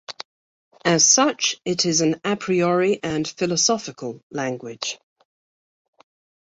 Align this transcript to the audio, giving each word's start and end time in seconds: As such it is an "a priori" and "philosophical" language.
As 0.83 1.05
such 1.05 1.61
it 1.63 1.85
is 1.85 2.01
an 2.01 2.19
"a 2.23 2.35
priori" 2.35 2.99
and 3.03 3.27
"philosophical" 3.27 4.19
language. 4.31 4.97